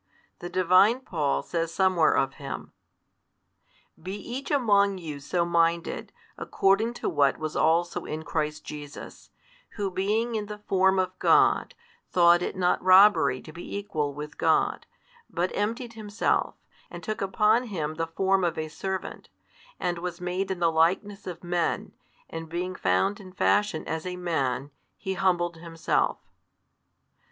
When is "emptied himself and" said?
15.55-17.03